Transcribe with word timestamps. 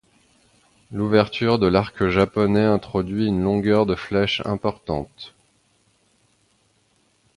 L’ouverture 0.91 1.59
de 1.59 1.67
l’arc 1.67 2.07
japonais 2.07 2.65
induit 2.65 3.27
une 3.27 3.43
longueur 3.43 3.85
de 3.85 3.93
flèche 3.93 4.41
importante. 4.45 5.35